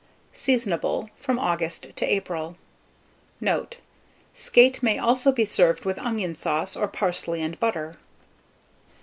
Seasonable 0.33 1.11
from 1.15 1.37
August 1.37 1.95
to 1.95 2.05
April. 2.11 2.57
Note. 3.39 3.77
Skate 4.33 4.81
may 4.81 4.97
also 4.97 5.31
be 5.31 5.45
served 5.45 5.85
with 5.85 5.99
onion 5.99 6.33
sauce, 6.33 6.75
or 6.75 6.87
parsley 6.87 7.39
and 7.39 7.59
butter. 7.59 7.97